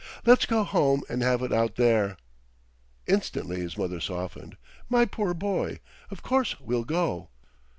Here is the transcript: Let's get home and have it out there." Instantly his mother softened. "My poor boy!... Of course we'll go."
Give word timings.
Let's 0.25 0.47
get 0.47 0.65
home 0.69 1.03
and 1.09 1.21
have 1.21 1.43
it 1.43 1.53
out 1.53 1.75
there." 1.75 2.17
Instantly 3.05 3.57
his 3.59 3.77
mother 3.77 3.99
softened. 3.99 4.57
"My 4.89 5.05
poor 5.05 5.35
boy!... 5.35 5.79
Of 6.09 6.23
course 6.23 6.59
we'll 6.59 6.85
go." 6.85 7.29